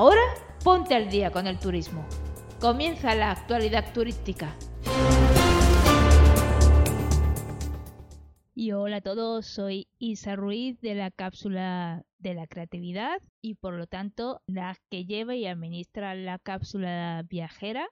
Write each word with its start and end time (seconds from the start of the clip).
Ahora 0.00 0.22
ponte 0.62 0.94
al 0.94 1.10
día 1.10 1.32
con 1.32 1.48
el 1.48 1.58
turismo. 1.58 2.06
Comienza 2.60 3.16
la 3.16 3.32
actualidad 3.32 3.92
turística. 3.92 4.56
Y 8.54 8.70
hola 8.70 8.98
a 8.98 9.00
todos, 9.00 9.46
soy 9.46 9.88
Isa 9.98 10.36
Ruiz 10.36 10.80
de 10.80 10.94
la 10.94 11.10
cápsula 11.10 12.04
de 12.18 12.34
la 12.34 12.46
creatividad 12.46 13.20
y 13.40 13.56
por 13.56 13.74
lo 13.74 13.88
tanto 13.88 14.40
la 14.46 14.76
que 14.88 15.04
lleva 15.04 15.34
y 15.34 15.48
administra 15.48 16.14
la 16.14 16.38
cápsula 16.38 17.24
viajera. 17.28 17.88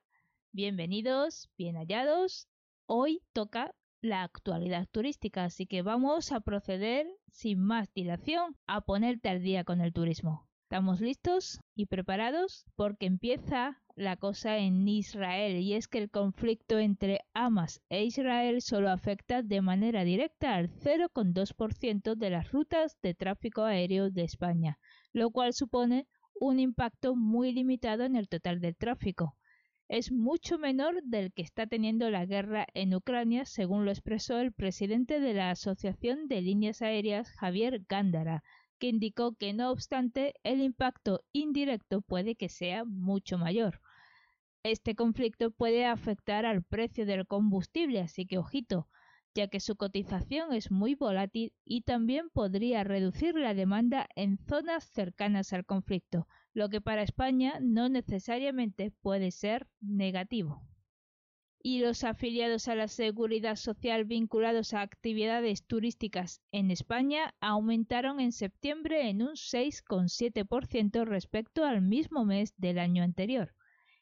Bienvenidos, 0.53 1.51
bien 1.59 1.75
hallados. 1.75 2.47
Hoy 2.87 3.21
toca 3.33 3.75
la 4.01 4.23
actualidad 4.23 4.87
turística, 4.93 5.43
así 5.43 5.67
que 5.67 5.83
vamos 5.83 6.31
a 6.31 6.39
proceder 6.39 7.09
sin 7.27 7.59
más 7.59 7.93
dilación 7.95 8.57
a 8.69 8.83
ponerte 8.83 9.29
al 9.29 9.43
día 9.43 9.65
con 9.65 9.81
el 9.81 9.93
turismo. 9.93 10.46
¿Estamos 10.67 11.01
listos 11.01 11.61
y 11.77 11.87
preparados? 11.87 12.65
Porque 12.75 13.07
empieza 13.07 13.81
la 13.95 14.17
cosa 14.17 14.59
en 14.59 14.89
Israel 14.89 15.59
y 15.59 15.75
es 15.75 15.87
que 15.87 15.99
el 15.99 16.11
conflicto 16.11 16.81
entre 16.81 17.21
Hamas 17.35 17.81
e 17.89 18.03
Israel 18.03 18.61
solo 18.61 18.91
afecta 18.91 19.43
de 19.43 19.61
manera 19.61 20.03
directa 20.03 20.57
al 20.57 20.69
0,2% 20.69 22.17
de 22.17 22.31
las 22.31 22.51
rutas 22.51 22.99
de 23.01 23.15
tráfico 23.15 23.63
aéreo 23.63 24.11
de 24.11 24.25
España, 24.25 24.81
lo 25.13 25.31
cual 25.31 25.53
supone 25.53 26.09
un 26.35 26.59
impacto 26.59 27.15
muy 27.15 27.53
limitado 27.53 28.03
en 28.03 28.17
el 28.17 28.29
total 28.29 28.61
del 28.61 28.75
tráfico. 28.75 29.37
Es 29.87 30.11
mucho 30.11 30.59
menor 30.59 31.01
del 31.05 31.33
que 31.33 31.43
está 31.43 31.69
teniendo 31.69 32.11
la 32.11 32.27
guerra 32.27 32.67
en 32.75 32.93
Ucrania, 32.93 33.45
según 33.45 33.85
lo 33.85 33.93
expresó 33.93 34.41
el 34.41 34.53
presidente 34.53 35.21
de 35.21 35.33
la 35.33 35.51
Asociación 35.51 36.27
de 36.27 36.43
Líneas 36.43 36.83
Aéreas, 36.83 37.31
Javier 37.39 37.85
Gándara, 37.89 38.43
que 38.79 38.89
indicó 38.89 39.35
que 39.35 39.53
no 39.53 39.71
obstante 39.71 40.35
el 40.43 40.61
impacto 40.61 41.25
indirecto 41.33 42.03
puede 42.03 42.35
que 42.37 42.49
sea 42.49 42.85
mucho 42.85 43.39
mayor. 43.39 43.81
Este 44.63 44.95
conflicto 44.95 45.51
puede 45.51 45.87
afectar 45.87 46.45
al 46.45 46.63
precio 46.63 47.07
del 47.07 47.27
combustible, 47.27 48.01
así 48.01 48.27
que 48.27 48.39
ojito, 48.39 48.89
ya 49.35 49.49
que 49.49 49.61
su 49.61 49.77
cotización 49.77 50.53
es 50.53 50.71
muy 50.71 50.95
volátil 50.95 51.53
y 51.65 51.83
también 51.83 52.31
podría 52.31 52.83
reducir 52.83 53.35
la 53.35 53.55
demanda 53.55 54.09
en 54.17 54.39
zonas 54.39 54.85
cercanas 54.85 55.53
al 55.53 55.65
conflicto, 55.65 56.27
lo 56.55 56.69
que 56.69 56.81
para 56.81 57.03
España 57.03 57.59
no 57.61 57.89
necesariamente 57.89 58.91
puede 59.03 59.31
ser 59.31 59.69
negativo. 59.81 60.63
Y 61.69 61.81
los 61.81 62.05
afiliados 62.05 62.69
a 62.69 62.77
la 62.77 62.87
seguridad 62.87 63.57
social 63.57 64.05
vinculados 64.05 64.73
a 64.73 64.83
actividades 64.83 65.65
turísticas 65.67 66.41
en 66.53 66.71
España 66.71 67.35
aumentaron 67.41 68.21
en 68.21 68.31
septiembre 68.31 69.09
en 69.09 69.21
un 69.23 69.31
6,7% 69.33 71.05
respecto 71.05 71.65
al 71.65 71.83
mismo 71.83 72.25
mes 72.25 72.55
del 72.57 72.79
año 72.79 73.03
anterior. 73.03 73.53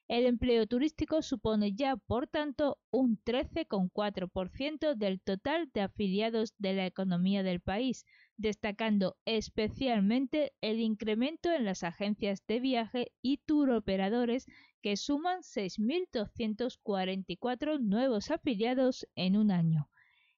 El 0.07 0.27
empleo 0.27 0.67
turístico 0.67 1.23
supone 1.23 1.73
ya, 1.73 1.97
por 1.97 2.27
tanto, 2.27 2.79
un 2.91 3.19
13,4% 3.25 4.95
del 4.95 5.23
total 5.23 5.71
de 5.73 5.81
afiliados 5.81 6.53
de 6.59 6.75
la 6.75 6.85
economía 6.85 7.43
del 7.43 7.61
país, 7.61 8.05
destacando 8.37 9.17
especialmente 9.25 10.53
el 10.61 10.81
incremento 10.81 11.51
en 11.51 11.65
las 11.65 11.85
agencias 11.85 12.47
de 12.47 12.61
viaje 12.61 13.13
y 13.23 13.39
turoperadores 13.39 14.45
que 14.83 14.99
suman 14.99 15.41
6.244 15.41 17.81
nuevos 17.81 18.31
afiliados 18.31 19.07
en 19.15 19.39
un 19.39 19.51
año. 19.51 19.89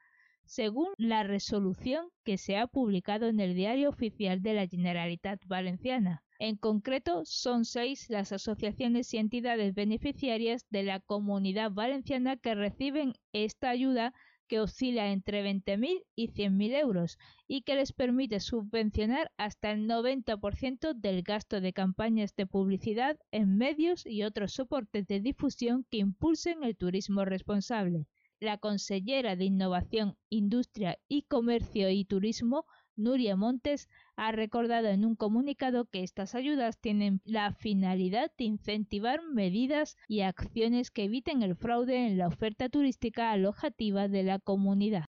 según 0.46 0.88
la 0.96 1.22
resolución 1.22 2.08
que 2.24 2.38
se 2.38 2.56
ha 2.56 2.66
publicado 2.66 3.26
en 3.26 3.40
el 3.40 3.54
Diario 3.54 3.90
Oficial 3.90 4.42
de 4.42 4.54
la 4.54 4.66
Generalitat 4.66 5.44
Valenciana. 5.46 6.22
En 6.38 6.56
concreto, 6.56 7.22
son 7.24 7.64
seis 7.64 8.10
las 8.10 8.30
asociaciones 8.32 9.12
y 9.12 9.18
entidades 9.18 9.74
beneficiarias 9.74 10.66
de 10.70 10.82
la 10.82 11.00
comunidad 11.00 11.72
valenciana 11.72 12.36
que 12.36 12.54
reciben 12.54 13.14
esta 13.32 13.70
ayuda 13.70 14.12
que 14.46 14.60
oscila 14.60 15.10
entre 15.10 15.42
20.000 15.42 16.04
y 16.14 16.28
100.000 16.28 16.80
euros 16.80 17.18
y 17.48 17.62
que 17.62 17.74
les 17.74 17.92
permite 17.92 18.40
subvencionar 18.40 19.32
hasta 19.36 19.72
el 19.72 19.88
90% 19.88 20.94
del 20.94 21.22
gasto 21.22 21.60
de 21.60 21.72
campañas 21.72 22.36
de 22.36 22.46
publicidad 22.46 23.18
en 23.32 23.56
medios 23.56 24.06
y 24.06 24.22
otros 24.22 24.52
soportes 24.52 25.06
de 25.06 25.20
difusión 25.20 25.84
que 25.90 25.98
impulsen 25.98 26.62
el 26.62 26.76
turismo 26.76 27.24
responsable. 27.24 28.06
La 28.38 28.58
consellera 28.58 29.34
de 29.34 29.46
Innovación, 29.46 30.18
Industria 30.28 30.98
y 31.08 31.22
Comercio 31.22 31.88
y 31.88 32.04
Turismo, 32.04 32.66
Nuria 32.94 33.34
Montes 33.34 33.88
ha 34.14 34.30
recordado 34.30 34.88
en 34.88 35.06
un 35.06 35.16
comunicado 35.16 35.86
que 35.86 36.02
estas 36.02 36.34
ayudas 36.34 36.78
tienen 36.78 37.22
la 37.24 37.54
finalidad 37.54 38.30
de 38.36 38.44
incentivar 38.44 39.22
medidas 39.22 39.96
y 40.06 40.20
acciones 40.20 40.90
que 40.90 41.04
eviten 41.04 41.42
el 41.42 41.56
fraude 41.56 42.06
en 42.06 42.18
la 42.18 42.26
oferta 42.26 42.68
turística 42.68 43.32
alojativa 43.32 44.06
de 44.06 44.22
la 44.22 44.38
comunidad. 44.38 45.06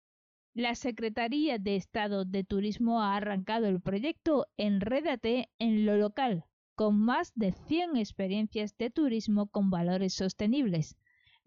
La 0.54 0.74
Secretaría 0.74 1.58
de 1.58 1.76
Estado 1.76 2.24
de 2.24 2.44
Turismo 2.44 3.02
ha 3.02 3.14
arrancado 3.14 3.66
el 3.66 3.82
proyecto 3.82 4.46
Enrédate 4.56 5.50
en 5.58 5.84
lo 5.84 5.98
local, 5.98 6.44
con 6.74 6.98
más 6.98 7.32
de 7.34 7.52
100 7.52 7.96
experiencias 7.98 8.76
de 8.78 8.88
turismo 8.88 9.48
con 9.48 9.68
valores 9.68 10.14
sostenibles. 10.14 10.96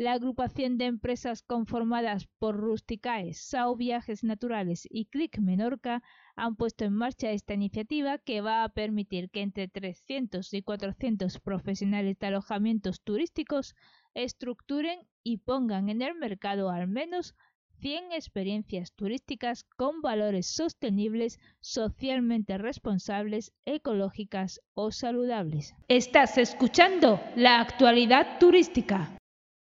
La 0.01 0.13
agrupación 0.13 0.79
de 0.79 0.85
empresas 0.85 1.43
conformadas 1.43 2.27
por 2.39 2.57
Rusticae, 2.57 3.35
Sao 3.35 3.75
Viajes 3.75 4.23
Naturales 4.23 4.87
y 4.89 5.05
Click 5.05 5.37
Menorca 5.37 6.01
han 6.35 6.55
puesto 6.55 6.85
en 6.85 6.93
marcha 6.93 7.29
esta 7.29 7.53
iniciativa 7.53 8.17
que 8.17 8.41
va 8.41 8.63
a 8.63 8.69
permitir 8.69 9.29
que 9.29 9.41
entre 9.41 9.67
300 9.67 10.55
y 10.55 10.63
400 10.63 11.39
profesionales 11.39 12.17
de 12.17 12.25
alojamientos 12.25 13.01
turísticos 13.03 13.75
estructuren 14.15 15.01
y 15.21 15.37
pongan 15.37 15.87
en 15.87 16.01
el 16.01 16.15
mercado 16.15 16.71
al 16.71 16.87
menos 16.87 17.35
100 17.81 18.11
experiencias 18.13 18.93
turísticas 18.93 19.65
con 19.77 20.01
valores 20.01 20.47
sostenibles, 20.47 21.39
socialmente 21.59 22.57
responsables, 22.57 23.53
ecológicas 23.65 24.61
o 24.73 24.89
saludables. 24.89 25.75
Estás 25.89 26.39
escuchando 26.39 27.21
la 27.35 27.61
actualidad 27.61 28.39
turística. 28.39 29.15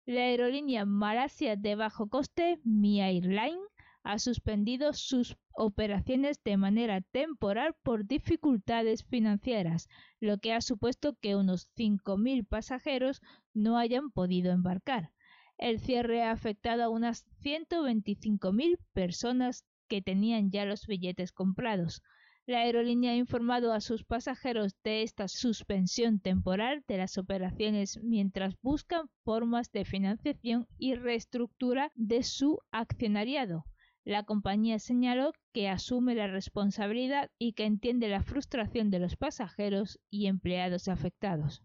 La 0.06 0.24
aerolínea 0.24 0.84
Malasia 0.84 1.56
de 1.56 1.76
bajo 1.76 2.10
coste, 2.10 2.60
Mi 2.66 3.00
Airline, 3.00 3.62
ha 4.04 4.20
suspendido 4.20 4.92
sus 4.92 5.38
operaciones 5.54 6.44
de 6.44 6.58
manera 6.58 7.00
temporal 7.00 7.74
por 7.84 8.06
dificultades 8.06 9.06
financieras, 9.06 9.88
lo 10.20 10.40
que 10.40 10.52
ha 10.52 10.60
supuesto 10.60 11.18
que 11.22 11.38
unos 11.38 11.70
5.000 11.78 12.46
pasajeros 12.46 13.22
no 13.54 13.78
hayan 13.78 14.12
podido 14.12 14.52
embarcar. 14.52 15.14
El 15.58 15.80
cierre 15.80 16.22
ha 16.22 16.32
afectado 16.32 16.84
a 16.84 16.90
unas 16.90 17.26
125.000 17.42 18.80
personas 18.92 19.64
que 19.88 20.02
tenían 20.02 20.52
ya 20.52 20.66
los 20.66 20.86
billetes 20.86 21.32
comprados. 21.32 22.02
La 22.46 22.60
aerolínea 22.60 23.14
ha 23.14 23.16
informado 23.16 23.72
a 23.72 23.80
sus 23.80 24.04
pasajeros 24.04 24.76
de 24.84 25.04
esta 25.04 25.30
suspensión 25.30 26.20
temporal 26.20 26.84
de 26.90 26.98
las 26.98 27.18
operaciones 27.18 28.04
mientras 28.04 28.60
buscan 28.62 29.10
formas 29.24 29.72
de 29.72 29.86
financiación 29.86 30.68
y 30.78 30.96
reestructura 30.96 31.94
de 31.96 32.22
su 32.24 32.60
accionariado. 32.70 33.64
La 34.04 34.24
compañía 34.24 34.80
señaló 34.80 35.32
que 35.54 35.70
asume 35.70 36.16
la 36.16 36.28
responsabilidad 36.28 37.32
y 37.40 37.54
que 37.54 37.64
entiende 37.64 38.10
la 38.10 38.22
frustración 38.22 38.90
de 38.90 39.00
los 39.00 39.16
pasajeros 39.16 40.02
y 40.10 40.28
empleados 40.28 40.90
afectados. 40.90 41.64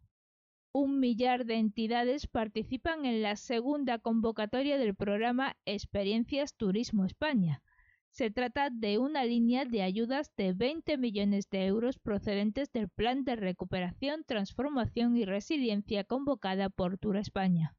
Un 0.73 1.01
millar 1.01 1.45
de 1.45 1.57
entidades 1.57 2.29
participan 2.29 3.05
en 3.05 3.23
la 3.23 3.35
segunda 3.35 3.99
convocatoria 3.99 4.79
del 4.79 4.95
programa 4.95 5.57
Experiencias 5.65 6.55
Turismo 6.55 7.05
España. 7.05 7.63
Se 8.11 8.31
trata 8.31 8.71
de 8.71 8.99
una 8.99 9.25
línea 9.25 9.65
de 9.65 9.83
ayudas 9.83 10.35
de 10.37 10.53
20 10.53 10.99
millones 10.99 11.49
de 11.51 11.67
euros 11.67 11.99
procedentes 11.99 12.73
del 12.73 12.89
Plan 12.89 13.25
de 13.25 13.37
Recuperación, 13.37 14.25
Transformación 14.25 15.17
y 15.17 15.25
Resiliencia 15.25 16.05
convocada 16.05 16.69
por 16.71 16.99
Tour 16.99 17.17
España. 17.17 17.77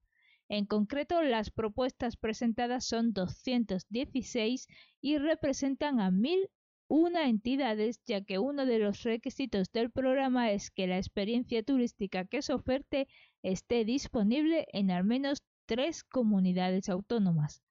En 0.47 0.65
concreto, 0.65 1.21
las 1.21 1.51
propuestas 1.51 2.17
presentadas 2.17 2.85
son 2.85 3.13
216 3.13 4.67
y 5.01 5.17
representan 5.17 5.99
a 5.99 6.09
1.001 6.09 7.27
entidades, 7.27 8.01
ya 8.05 8.21
que 8.21 8.39
uno 8.39 8.65
de 8.65 8.79
los 8.79 9.03
requisitos 9.03 9.71
del 9.71 9.91
programa 9.91 10.51
es 10.51 10.71
que 10.71 10.87
la 10.87 10.97
experiencia 10.97 11.61
turística 11.63 12.25
que 12.25 12.41
se 12.41 12.53
oferte 12.53 13.07
esté 13.43 13.85
disponible 13.85 14.65
en 14.73 14.89
al 14.89 15.03
menos 15.03 15.43
tres 15.67 16.03
comunidades 16.03 16.89
autónomas. 16.89 17.61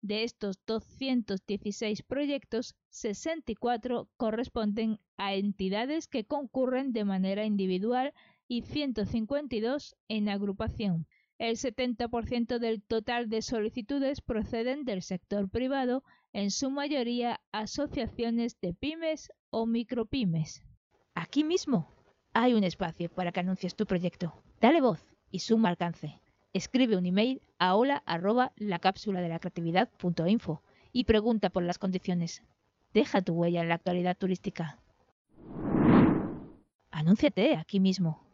De 0.00 0.22
estos 0.22 0.60
216 0.66 2.02
proyectos, 2.02 2.76
64 2.90 4.08
corresponden 4.16 5.00
a 5.16 5.34
entidades 5.34 6.06
que 6.06 6.24
concurren 6.24 6.92
de 6.92 7.04
manera 7.04 7.44
individual 7.44 8.14
y 8.46 8.62
152 8.62 9.96
en 10.08 10.28
agrupación. 10.28 11.06
El 11.38 11.56
70% 11.56 12.58
del 12.58 12.82
total 12.82 13.28
de 13.28 13.42
solicitudes 13.42 14.20
proceden 14.20 14.84
del 14.84 15.02
sector 15.02 15.48
privado, 15.48 16.02
en 16.32 16.50
su 16.50 16.70
mayoría 16.70 17.40
asociaciones 17.52 18.60
de 18.60 18.74
pymes 18.74 19.30
o 19.50 19.66
micropymes. 19.66 20.62
Aquí 21.14 21.42
mismo 21.42 21.92
hay 22.32 22.54
un 22.54 22.64
espacio 22.64 23.10
para 23.10 23.32
que 23.32 23.40
anuncies 23.40 23.74
tu 23.74 23.86
proyecto. 23.86 24.42
Dale 24.60 24.80
voz 24.80 25.04
y 25.30 25.40
suma 25.40 25.68
alcance. 25.68 26.20
Escribe 26.54 26.96
un 26.96 27.04
email 27.04 27.42
a 27.58 27.76
hola 27.76 28.02
arroba 28.06 28.52
la 28.56 28.78
cápsula 28.78 29.20
de 29.20 29.28
la 29.28 29.38
creatividad 29.38 29.90
info 30.26 30.62
y 30.92 31.04
pregunta 31.04 31.50
por 31.50 31.62
las 31.62 31.78
condiciones. 31.78 32.42
Deja 32.94 33.20
tu 33.20 33.34
huella 33.34 33.60
en 33.60 33.68
la 33.68 33.74
actualidad 33.74 34.16
turística. 34.16 34.78
Anúnciate 36.90 37.56
aquí 37.56 37.80
mismo. 37.80 38.26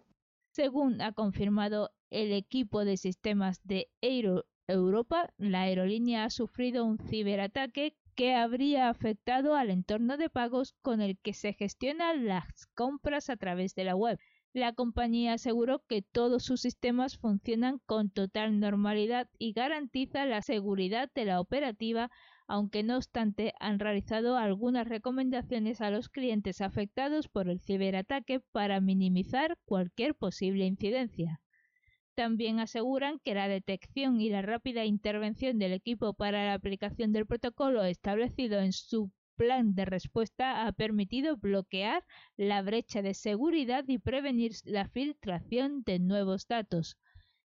Según 0.52 1.00
ha 1.00 1.12
confirmado 1.12 1.90
el 2.10 2.32
equipo 2.32 2.84
de 2.84 2.96
sistemas 2.96 3.60
de 3.64 3.88
Aero 4.00 4.44
Europa, 4.68 5.32
la 5.36 5.62
aerolínea 5.62 6.24
ha 6.24 6.30
sufrido 6.30 6.84
un 6.84 6.98
ciberataque 6.98 7.96
que 8.14 8.34
habría 8.34 8.88
afectado 8.88 9.56
al 9.56 9.70
entorno 9.70 10.16
de 10.16 10.30
pagos 10.30 10.72
con 10.82 11.00
el 11.00 11.18
que 11.18 11.34
se 11.34 11.52
gestionan 11.52 12.26
las 12.26 12.66
compras 12.74 13.28
a 13.28 13.36
través 13.36 13.74
de 13.74 13.84
la 13.84 13.96
web. 13.96 14.20
La 14.54 14.72
compañía 14.72 15.32
aseguró 15.32 15.84
que 15.88 16.00
todos 16.00 16.44
sus 16.44 16.60
sistemas 16.60 17.18
funcionan 17.18 17.80
con 17.86 18.08
total 18.08 18.60
normalidad 18.60 19.28
y 19.36 19.52
garantiza 19.52 20.26
la 20.26 20.42
seguridad 20.42 21.10
de 21.12 21.24
la 21.24 21.40
operativa 21.40 22.10
aunque 22.46 22.84
no 22.84 22.96
obstante 22.96 23.52
han 23.58 23.80
realizado 23.80 24.36
algunas 24.36 24.86
recomendaciones 24.88 25.80
a 25.80 25.90
los 25.90 26.08
clientes 26.08 26.60
afectados 26.60 27.26
por 27.26 27.48
el 27.48 27.60
ciberataque 27.60 28.40
para 28.52 28.80
minimizar 28.80 29.58
cualquier 29.64 30.14
posible 30.14 30.66
incidencia. 30.66 31.40
También 32.14 32.60
aseguran 32.60 33.18
que 33.24 33.34
la 33.34 33.48
detección 33.48 34.20
y 34.20 34.28
la 34.28 34.42
rápida 34.42 34.84
intervención 34.84 35.58
del 35.58 35.72
equipo 35.72 36.14
para 36.14 36.44
la 36.44 36.54
aplicación 36.54 37.12
del 37.12 37.26
protocolo 37.26 37.82
establecido 37.82 38.60
en 38.60 38.72
su 38.72 39.10
plan 39.36 39.74
de 39.74 39.84
respuesta 39.84 40.66
ha 40.66 40.72
permitido 40.72 41.36
bloquear 41.36 42.04
la 42.36 42.62
brecha 42.62 43.02
de 43.02 43.14
seguridad 43.14 43.84
y 43.88 43.98
prevenir 43.98 44.52
la 44.64 44.88
filtración 44.88 45.82
de 45.84 45.98
nuevos 45.98 46.46
datos. 46.46 46.96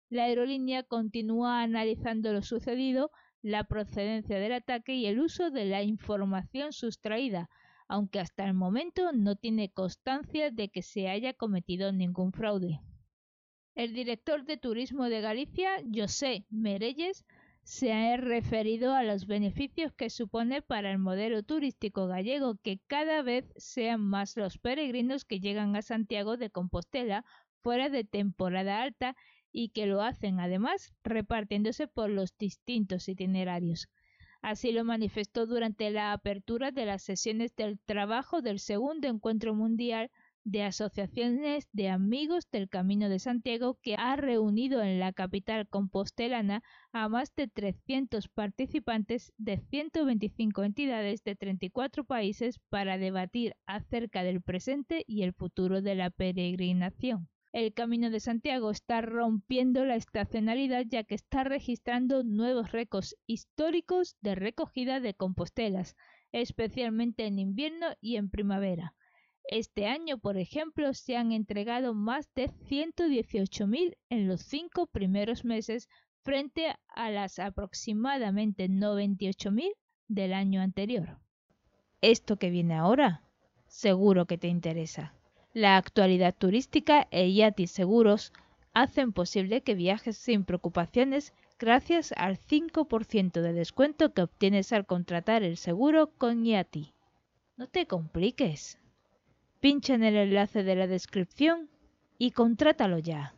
La 0.09 0.25
aerolínea 0.25 0.83
continúa 0.83 1.63
analizando 1.63 2.33
lo 2.33 2.43
sucedido 2.43 3.11
la 3.43 3.65
procedencia 3.65 4.39
del 4.39 4.53
ataque 4.53 4.95
y 4.95 5.07
el 5.07 5.21
uso 5.21 5.51
de 5.51 5.67
la 5.67 5.83
información 5.83 6.73
sustraída, 6.73 7.49
aunque 7.89 8.19
hasta 8.19 8.45
el 8.45 8.55
momento 8.55 9.13
no 9.13 9.37
tiene 9.37 9.71
constancia 9.71 10.51
de 10.51 10.69
que 10.69 10.83
se 10.83 11.09
haya 11.09 11.33
cometido 11.33 11.93
ningún 11.93 12.33
fraude. 12.33 12.81
El 13.77 13.93
director 13.93 14.45
de 14.45 14.57
Turismo 14.57 15.05
de 15.05 15.21
Galicia, 15.21 15.71
José 15.95 16.47
Merelles, 16.51 17.25
se 17.67 17.93
ha 17.93 18.17
referido 18.17 18.95
a 18.95 19.03
los 19.03 19.27
beneficios 19.27 19.93
que 19.93 20.09
supone 20.09 20.63
para 20.63 20.93
el 20.93 20.99
modelo 20.99 21.43
turístico 21.43 22.07
gallego 22.07 22.55
que 22.63 22.79
cada 22.87 23.23
vez 23.23 23.53
sean 23.57 24.01
más 24.03 24.37
los 24.37 24.57
peregrinos 24.57 25.25
que 25.25 25.41
llegan 25.41 25.75
a 25.75 25.83
Santiago 25.83 26.37
de 26.37 26.49
Compostela 26.49 27.25
fuera 27.63 27.89
de 27.89 28.05
temporada 28.05 28.83
alta 28.83 29.17
y 29.51 29.71
que 29.71 29.87
lo 29.87 30.01
hacen 30.01 30.39
además 30.39 30.95
repartiéndose 31.03 31.89
por 31.89 32.09
los 32.09 32.39
distintos 32.39 33.09
itinerarios. 33.09 33.89
Así 34.43 34.71
lo 34.71 34.85
manifestó 34.85 35.45
durante 35.45 35.91
la 35.91 36.13
apertura 36.13 36.71
de 36.71 36.87
las 36.87 37.03
sesiones 37.03 37.57
del 37.57 37.81
trabajo 37.81 38.43
del 38.43 38.61
segundo 38.61 39.09
encuentro 39.09 39.57
mundial 39.57 40.13
de 40.47 40.63
asociaciones 40.63 41.69
de 41.73 41.89
amigos 41.89 42.49
del 42.53 42.69
Camino 42.69 43.09
de 43.09 43.19
Santiago 43.19 43.81
que 43.83 43.97
ha 43.97 44.15
reunido 44.15 44.81
en 44.81 45.01
la 45.01 45.13
capital 45.13 45.69
compostelana 45.69 46.63
a 46.93 47.09
más 47.09 47.35
de 47.35 47.49
300 47.49 48.29
participantes 48.29 49.33
de 49.39 49.59
125 49.59 50.63
entidades 50.63 51.25
de 51.25 51.35
34 51.35 52.05
países 52.05 52.61
para 52.69 52.97
debatir 52.97 53.57
acerca 53.67 54.23
del 54.23 54.41
presente 54.41 55.03
y 55.09 55.25
el 55.25 55.33
futuro 55.33 55.83
de 55.83 55.97
la 55.97 56.11
peregrinación 56.11 57.29
el 57.53 57.73
Camino 57.73 58.11
de 58.11 58.21
Santiago 58.21 58.71
está 58.71 59.01
rompiendo 59.01 59.87
la 59.87 59.97
estacionalidad 59.97 60.85
ya 60.87 61.05
que 61.05 61.15
está 61.15 61.43
registrando 61.43 62.23
nuevos 62.23 62.71
récords 62.71 63.17
históricos 63.27 64.17
de 64.21 64.35
recogida 64.35 65.01
de 65.01 65.15
compostelas, 65.15 65.97
especialmente 66.33 67.25
en 67.25 67.39
invierno 67.39 67.87
y 68.03 68.17
en 68.17 68.29
primavera. 68.29 68.95
Este 69.49 69.87
año, 69.87 70.19
por 70.19 70.37
ejemplo, 70.37 70.93
se 70.93 71.17
han 71.17 71.31
entregado 71.31 71.95
más 71.95 72.29
de 72.35 72.49
118.000 72.49 73.97
en 74.11 74.27
los 74.27 74.43
cinco 74.43 74.87
primeros 74.87 75.45
meses 75.45 75.89
frente 76.23 76.75
a 76.89 77.11
las 77.11 77.39
aproximadamente 77.39 78.69
98.000 78.69 79.71
del 80.09 80.33
año 80.33 80.61
anterior. 80.61 81.19
Esto 82.01 82.39
que 82.39 82.51
viene 82.51 82.75
ahora, 82.75 83.23
seguro 83.69 84.27
que 84.27 84.37
te 84.37 84.49
interesa. 84.49 85.15
La 85.53 85.77
actualidad 85.77 86.35
turística 86.37 87.07
e 87.13 87.33
Yati 87.33 87.69
Seguros 87.69 88.33
hacen 88.75 89.13
posible 89.13 89.63
que 89.63 89.75
viajes 89.75 90.17
sin 90.17 90.45
preocupaciones 90.45 91.33
gracias 91.59 92.13
al 92.17 92.37
5% 92.37 93.41
de 93.41 93.53
descuento 93.53 94.13
que 94.13 94.23
obtienes 94.23 94.73
al 94.73 94.87
contratar 94.87 95.45
el 95.45 95.57
seguro 95.57 96.11
con 96.19 96.45
Yati. 96.45 96.93
No 97.57 97.69
te 97.69 97.87
compliques. 97.87 98.79
Pincha 99.67 99.95
en 99.95 100.05
el 100.05 100.15
enlace 100.15 100.63
de 100.63 100.77
la 100.77 100.87
descripción 100.87 101.69
y 102.19 102.31
contrátalo 102.31 103.01
ya. 103.01 103.35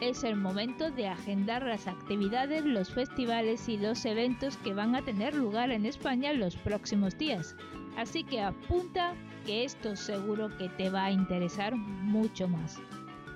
es 0.00 0.22
el 0.22 0.36
momento 0.36 0.92
de 0.92 1.08
agendar 1.08 1.64
las 1.64 1.88
actividades, 1.88 2.64
los 2.64 2.90
festivales 2.94 3.68
y 3.68 3.76
los 3.76 4.04
eventos 4.04 4.56
que 4.58 4.72
van 4.72 4.94
a 4.94 5.02
tener 5.02 5.34
lugar 5.34 5.72
en 5.72 5.84
España 5.84 6.30
en 6.30 6.38
los 6.38 6.54
próximos 6.54 7.18
días. 7.18 7.56
Así 7.96 8.22
que 8.22 8.40
apunta 8.40 9.14
que 9.44 9.64
esto 9.64 9.96
seguro 9.96 10.56
que 10.58 10.68
te 10.68 10.90
va 10.90 11.06
a 11.06 11.10
interesar 11.10 11.74
mucho 11.74 12.46
más. 12.46 12.80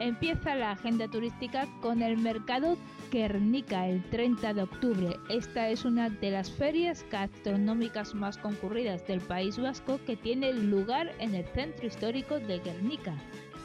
Empieza 0.02 0.56
la 0.56 0.72
agenda 0.72 1.06
turística 1.06 1.68
con 1.80 2.02
el 2.02 2.18
mercado 2.18 2.76
Guernica 3.12 3.86
el 3.86 4.02
30 4.10 4.52
de 4.52 4.62
octubre. 4.62 5.16
Esta 5.28 5.68
es 5.68 5.84
una 5.84 6.10
de 6.10 6.32
las 6.32 6.50
ferias 6.50 7.06
gastronómicas 7.08 8.12
más 8.12 8.36
concurridas 8.36 9.06
del 9.06 9.20
País 9.20 9.60
Vasco 9.60 10.00
que 10.04 10.16
tiene 10.16 10.54
lugar 10.54 11.12
en 11.20 11.36
el 11.36 11.44
centro 11.54 11.86
histórico 11.86 12.40
de 12.40 12.58
Guernica, 12.58 13.14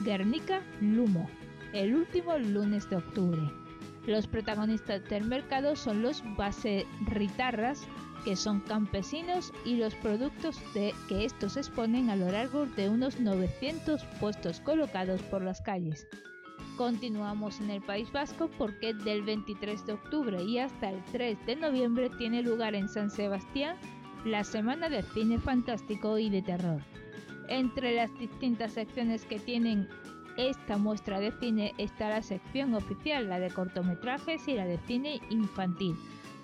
Guernica 0.01 0.61
Lumo, 0.79 1.27
el 1.73 1.95
último 1.95 2.37
lunes 2.37 2.87
de 2.87 2.97
octubre. 2.97 3.41
Los 4.05 4.27
protagonistas 4.27 5.03
del 5.05 5.23
mercado 5.23 5.75
son 5.75 6.03
los 6.03 6.21
baserritarras, 6.35 7.87
que 8.27 8.35
son 8.35 8.59
campesinos, 8.59 9.53
y 9.63 9.77
los 9.77 9.95
productos 9.95 10.59
de, 10.73 10.93
que 11.07 11.23
estos 11.23 11.55
exponen 11.55 12.09
a 12.09 12.17
lo 12.17 12.29
largo 12.29 12.65
de 12.65 12.89
unos 12.89 13.21
900 13.21 14.03
puestos 14.19 14.59
colocados 14.59 15.21
por 15.21 15.41
las 15.41 15.61
calles. 15.61 16.05
Continuamos 16.75 17.61
en 17.61 17.69
el 17.69 17.81
País 17.81 18.11
Vasco 18.11 18.49
porque 18.57 18.93
del 18.93 19.21
23 19.21 19.85
de 19.85 19.93
octubre 19.93 20.43
y 20.43 20.59
hasta 20.59 20.89
el 20.89 21.01
3 21.13 21.45
de 21.45 21.55
noviembre 21.55 22.09
tiene 22.17 22.43
lugar 22.43 22.75
en 22.75 22.89
San 22.89 23.09
Sebastián 23.09 23.77
la 24.25 24.43
Semana 24.43 24.89
de 24.89 25.03
Cine 25.03 25.39
Fantástico 25.39 26.17
y 26.17 26.29
de 26.29 26.41
Terror. 26.41 26.81
Entre 27.47 27.95
las 27.95 28.13
distintas 28.19 28.73
secciones 28.73 29.23
que 29.23 29.39
tienen 29.39 29.87
esta 30.35 30.77
muestra 30.77 31.21
de 31.21 31.31
cine 31.31 31.73
está 31.77 32.09
la 32.09 32.21
sección 32.21 32.73
oficial, 32.73 33.29
la 33.29 33.39
de 33.39 33.51
cortometrajes 33.51 34.45
y 34.49 34.55
la 34.55 34.65
de 34.65 34.79
cine 34.79 35.21
infantil. 35.29 35.95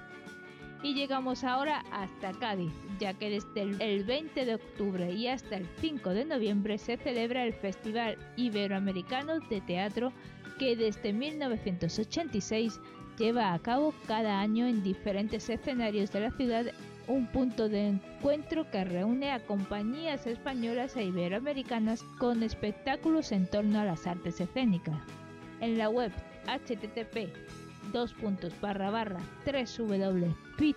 Y 0.83 0.95
llegamos 0.95 1.45
ahora 1.45 1.85
hasta 1.91 2.33
Cádiz, 2.33 2.73
ya 3.01 3.15
que 3.15 3.31
desde 3.31 3.63
el 3.63 4.05
20 4.05 4.45
de 4.45 4.57
octubre 4.57 5.11
y 5.11 5.27
hasta 5.27 5.57
el 5.57 5.67
5 5.81 6.11
de 6.11 6.27
noviembre 6.27 6.79
se 6.79 6.99
celebra 6.99 7.45
el 7.45 7.55
Festival 7.55 8.17
Iberoamericano 8.37 9.41
de 9.41 9.61
Teatro 9.61 10.13
que 10.59 10.77
desde 10.77 11.13
1986 11.13 12.81
lleva 13.19 13.55
a 13.55 13.59
cabo 13.59 13.93
cada 14.07 14.41
año 14.41 14.67
en 14.67 14.83
diferentes 14.83 15.49
escenarios 15.49 16.13
de 16.13 16.21
la 16.21 16.31
ciudad 16.33 16.67
un 17.09 17.27
punto 17.27 17.69
de 17.69 17.89
encuentro 17.89 18.71
que 18.71 18.85
reúne 18.85 19.33
a 19.33 19.45
compañías 19.45 20.27
españolas 20.27 20.95
e 20.97 21.05
iberoamericanas 21.05 22.03
con 22.19 22.43
espectáculos 22.43 23.33
en 23.33 23.47
torno 23.47 23.81
a 23.81 23.85
las 23.85 24.07
artes 24.07 24.41
escénicas. 24.41 25.01
En 25.61 25.79
la 25.79 25.89
web 25.89 26.13
http 26.47 27.33
dos 27.93 28.13
puntos 28.13 28.53
barra 28.61 28.91
barra 28.91 29.21
www.pit 29.45 30.77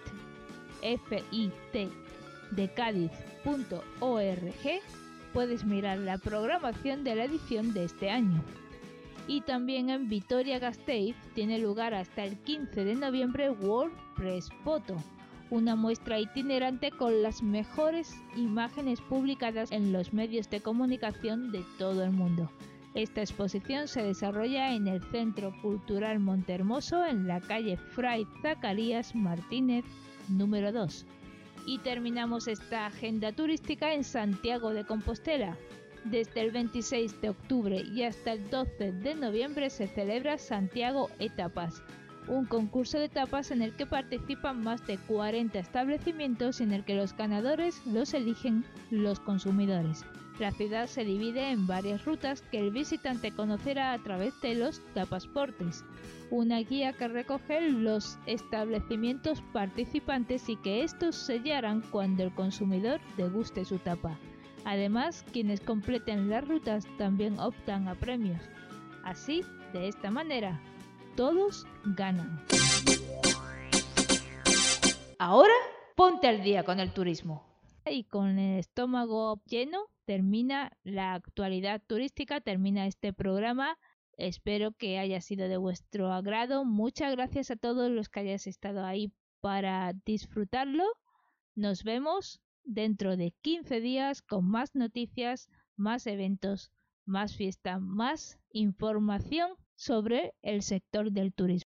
puedes 5.34 5.66
mirar 5.66 5.98
la 5.98 6.18
programación 6.18 7.04
de 7.04 7.16
la 7.16 7.26
edición 7.26 7.74
de 7.74 7.86
este 7.86 8.10
año. 8.10 8.44
Y 9.28 9.42
también 9.42 9.90
en 9.90 10.10
Vitoria-Gasteiz 10.10 11.16
tiene 11.36 11.60
lugar 11.60 11.94
hasta 11.94 12.24
el 12.24 12.38
15 12.40 12.84
de 12.84 12.96
noviembre 12.96 13.50
World 13.50 13.96
Press 14.16 14.50
Photo, 14.64 14.98
una 15.52 15.76
muestra 15.76 16.18
itinerante 16.18 16.92
con 16.92 17.22
las 17.22 17.44
mejores 17.44 18.16
imágenes 18.36 19.02
publicadas 19.02 19.72
en 19.72 19.92
los 19.92 20.14
medios 20.14 20.50
de 20.50 20.62
comunicación 20.62 21.52
de 21.52 21.64
todo 21.78 22.04
el 22.04 22.12
mundo. 22.12 22.50
Esta 22.94 23.22
exposición 23.22 23.88
se 23.88 24.02
desarrolla 24.02 24.74
en 24.74 24.88
el 24.88 25.02
Centro 25.12 25.54
Cultural 25.62 26.20
Montehermoso 26.20 27.06
en 27.06 27.28
la 27.28 27.42
calle 27.42 27.78
Fray 27.78 28.26
Zacarías 28.42 29.14
Martínez 29.14 29.84
número 30.30 30.72
2. 30.72 31.06
Y 31.68 31.80
terminamos 31.80 32.48
esta 32.48 32.88
agenda 32.88 33.34
turística 33.34 33.94
en 33.94 34.04
Santiago 34.04 34.74
de 34.74 34.86
Compostela. 34.86 35.58
Desde 36.06 36.42
el 36.42 36.52
26 36.52 37.22
de 37.22 37.30
octubre 37.30 37.84
y 37.94 38.04
hasta 38.04 38.34
el 38.34 38.50
12 38.50 38.94
de 38.94 39.16
noviembre 39.16 39.70
se 39.70 39.88
celebra 39.88 40.38
Santiago 40.38 41.10
Etapas, 41.20 41.84
un 42.28 42.46
concurso 42.46 43.00
de 43.00 43.10
tapas 43.10 43.52
en 43.52 43.62
el 43.62 43.74
que 43.74 43.86
participan 43.86 44.64
más 44.64 44.86
de 44.88 44.98
40 44.98 45.58
establecimientos 45.60 46.60
y 46.60 46.64
en 46.64 46.74
el 46.74 46.84
que 46.84 46.96
los 46.96 47.16
ganadores 47.16 47.86
los 47.86 48.14
eligen 48.14 48.64
los 48.90 49.20
consumidores. 49.20 50.06
La 50.40 50.52
ciudad 50.52 50.88
se 50.88 51.06
divide 51.06 51.52
en 51.52 51.68
varias 51.68 52.06
rutas 52.06 52.42
que 52.42 52.60
el 52.60 52.72
visitante 52.72 53.32
conocerá 53.32 53.94
a 53.94 54.00
través 54.00 54.40
de 54.42 54.56
los 54.56 54.82
tapasportes, 54.94 55.84
una 56.32 56.60
guía 56.60 56.94
que 56.94 57.08
recoge 57.08 57.70
los 57.70 58.18
establecimientos 58.26 59.44
participantes 59.54 60.50
y 60.50 60.56
que 60.56 60.84
estos 60.84 61.16
sellarán 61.16 61.82
cuando 61.92 62.24
el 62.24 62.34
consumidor 62.34 63.02
deguste 63.18 63.66
su 63.66 63.78
tapa. 63.78 64.18
Además, 64.64 65.26
quienes 65.32 65.60
completen 65.60 66.30
las 66.30 66.48
rutas 66.48 66.86
también 66.98 67.38
optan 67.40 67.88
a 67.88 67.96
premios. 67.96 68.42
Así, 69.04 69.44
de 69.74 69.88
esta 69.88 70.12
manera, 70.12 70.60
todos 71.22 71.68
ganan. 71.84 72.44
Ahora, 75.20 75.54
ponte 75.96 76.28
al 76.28 76.42
día 76.42 76.64
con 76.64 76.80
el 76.80 76.92
turismo. 76.94 77.46
Y 77.86 78.06
con 78.06 78.40
el 78.40 78.58
estómago 78.58 79.40
lleno, 79.46 79.86
termina 80.06 80.76
la 80.84 81.14
actualidad 81.14 81.80
turística, 81.86 82.42
termina 82.42 82.88
este 82.88 83.14
programa. 83.14 83.78
Espero 84.18 84.72
que 84.72 84.98
haya 84.98 85.22
sido 85.22 85.48
de 85.48 85.58
vuestro 85.58 86.12
agrado. 86.12 86.66
Muchas 86.66 87.12
gracias 87.12 87.52
a 87.52 87.56
todos 87.56 87.92
los 87.92 88.10
que 88.10 88.22
hayáis 88.22 88.48
estado 88.48 88.84
ahí 88.84 89.14
para 89.42 89.94
disfrutarlo. 90.08 90.86
Nos 91.54 91.84
vemos 91.84 92.42
dentro 92.64 93.16
de 93.16 93.36
15 93.44 93.80
días 93.80 94.24
con 94.24 94.50
más 94.50 94.74
noticias, 94.74 95.50
más 95.76 96.08
eventos, 96.08 96.72
más 97.06 97.36
fiesta, 97.36 97.78
más 97.78 98.40
información 98.50 99.52
sobre 99.82 100.36
el 100.44 100.62
sector 100.62 101.12
del 101.12 101.34
turismo. 101.34 101.71